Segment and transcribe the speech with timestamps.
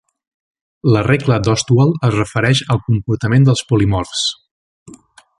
[0.95, 4.23] La regla d'Ostwald es refereix al comportament dels polimorfs.